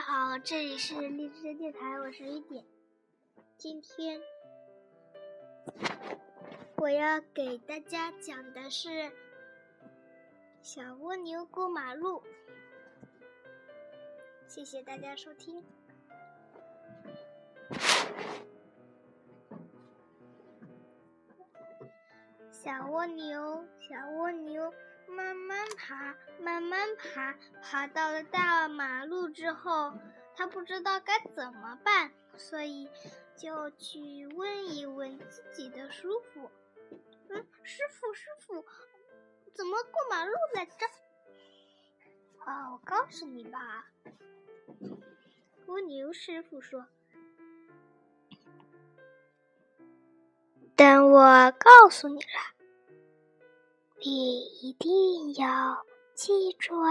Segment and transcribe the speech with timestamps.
[0.00, 2.64] 家好，这里是荔枝电台，我是雨点。
[3.58, 4.18] 今天
[6.76, 9.12] 我要给大家讲的是
[10.62, 12.22] 小蜗牛过马路。
[14.46, 15.62] 谢谢大家收听。
[22.50, 24.72] 小蜗牛，小蜗牛。
[25.10, 29.92] 慢慢爬，慢慢爬，爬到了大马路之后，
[30.36, 32.88] 他不知道该怎么办，所以
[33.36, 36.50] 就去问一问自己的师傅。
[37.28, 38.64] 嗯，师傅，师傅，
[39.54, 40.72] 怎么过马路来着？
[42.44, 43.86] 啊，我告诉你吧。
[45.66, 46.86] 蜗牛师傅说
[50.74, 52.54] ：“等我告诉你了。”
[54.02, 55.84] 你一定要
[56.14, 56.90] 记住啊！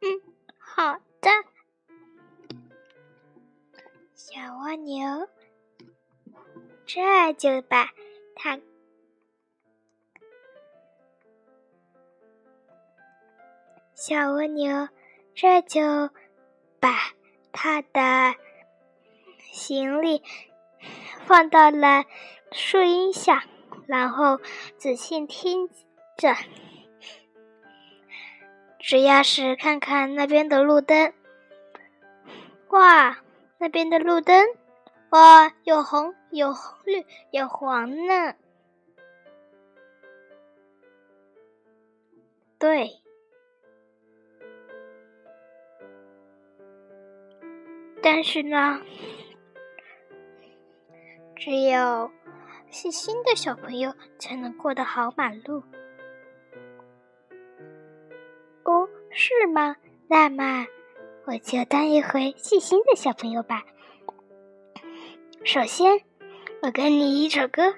[0.00, 0.22] 嗯，
[0.58, 1.30] 好的。
[4.14, 5.28] 小蜗牛
[6.86, 7.92] 这就把
[8.34, 8.58] 它，
[13.94, 14.88] 小蜗牛
[15.34, 15.82] 这就
[16.80, 17.12] 把
[17.52, 18.34] 它的
[19.52, 20.22] 行李。
[21.28, 22.04] 放到了
[22.52, 23.44] 树荫下，
[23.86, 24.40] 然后
[24.78, 25.68] 仔细听
[26.16, 26.34] 着。
[28.78, 31.12] 只要是看看那边的路灯，
[32.70, 33.18] 哇，
[33.58, 34.46] 那边的路灯，
[35.10, 36.54] 哇，有红有
[36.86, 38.34] 绿有黄呢。
[42.58, 43.02] 对，
[48.02, 48.80] 但是呢。
[51.50, 52.10] 只有
[52.68, 55.62] 细心的小朋友才能过得好马路。
[58.64, 59.76] 哦，是吗？
[60.08, 60.66] 那么
[61.24, 63.64] 我就当一回细心的小朋友吧。
[65.42, 66.02] 首先，
[66.60, 67.74] 我给你一首歌，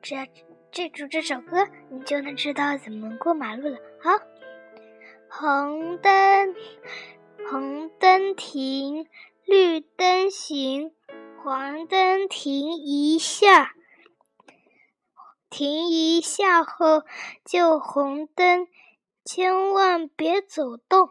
[0.00, 0.26] 只要
[0.72, 3.76] 记住这首歌，你就能知道怎么过马路了。
[4.00, 4.12] 好，
[5.28, 6.54] 红灯，
[7.50, 9.06] 红灯停，
[9.44, 10.92] 绿灯行。
[11.42, 13.72] 黄灯停一下，
[15.48, 17.02] 停一下后
[17.46, 18.68] 就红灯，
[19.24, 21.08] 千万别走动。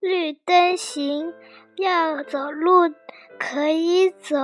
[0.00, 1.34] 绿灯行，
[1.76, 2.94] 要走路
[3.38, 4.36] 可以走。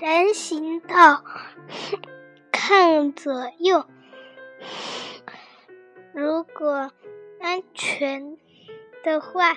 [0.00, 1.22] 人行道，
[2.50, 3.86] 看左右。
[6.12, 6.90] 如果
[7.40, 8.36] 安全。
[9.02, 9.56] 的话，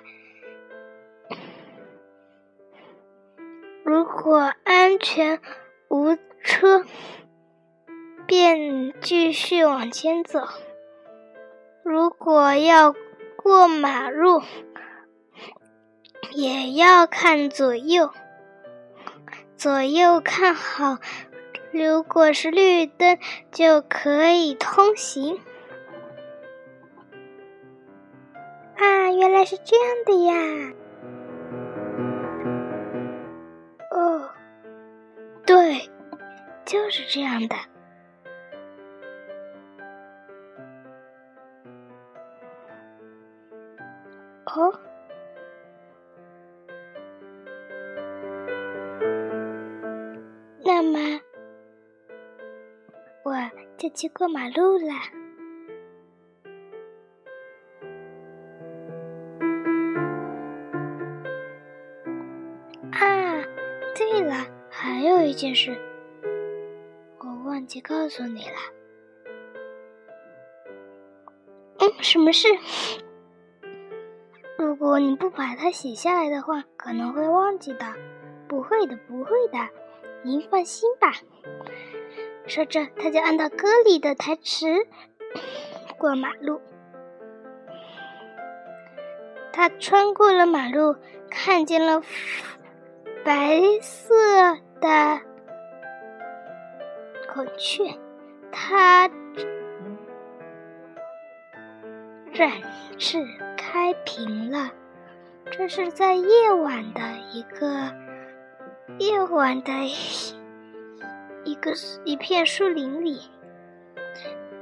[3.84, 5.42] 如果安全
[5.90, 6.86] 无车，
[8.26, 10.48] 便继续往前走。
[11.84, 12.96] 如果要
[13.36, 14.42] 过马路，
[16.32, 18.12] 也要看左右，
[19.58, 20.98] 左右看好。
[21.72, 23.18] 如果是绿灯，
[23.52, 25.40] 就可以通行。
[29.24, 30.34] 原来是这样的呀！
[33.90, 34.30] 哦，
[35.46, 35.90] 对，
[36.66, 37.56] 就是这样的。
[44.44, 44.78] 哦，
[50.66, 51.22] 那么
[53.24, 53.34] 我
[53.78, 55.23] 就去过马路了。
[63.96, 64.36] 对了，
[64.70, 65.78] 还有一件事，
[67.20, 68.56] 我忘记告诉你了。
[71.80, 72.48] 嗯，什么事？
[74.58, 77.94] 如果你不把它写下来的话，可能会忘记的。
[78.48, 79.58] 不会的，不会的，
[80.24, 81.12] 您放心吧。
[82.48, 84.68] 说着，他就按照歌里的台词
[85.98, 86.62] 过马路。
[89.52, 90.96] 他穿过了马路，
[91.30, 92.02] 看见了。
[93.24, 94.14] 白色
[94.82, 95.22] 的
[97.34, 97.84] 孔雀，
[98.52, 99.08] 它
[102.34, 102.52] 展
[102.98, 103.26] 翅
[103.58, 104.70] 开屏了。
[105.52, 107.94] 这是在夜晚的一个
[108.98, 109.72] 夜晚的
[111.46, 111.72] 一个
[112.04, 113.22] 一片树林里。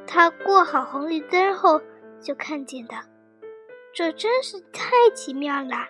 [0.05, 1.81] 它过好红绿灯后
[2.19, 2.95] 就看见的，
[3.91, 5.87] 这真是太奇妙了。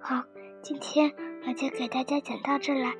[0.00, 0.24] 好，
[0.62, 1.12] 今天。
[1.46, 2.92] 我就给大家讲到这了。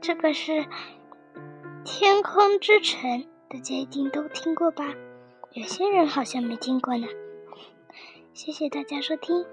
[0.00, 0.52] 这个是
[1.84, 3.10] 《天空之城》，
[3.48, 4.94] 大家一定都听过吧？
[5.52, 7.06] 有些人好像没听过呢。
[8.34, 9.46] 谢谢大家收听。